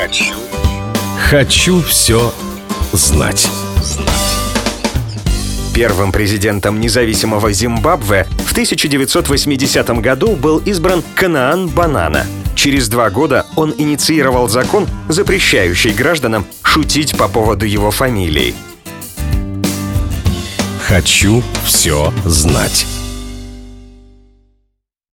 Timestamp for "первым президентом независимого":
5.74-7.52